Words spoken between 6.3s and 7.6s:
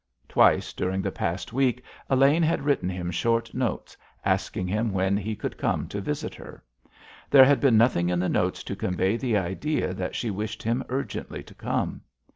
her. There had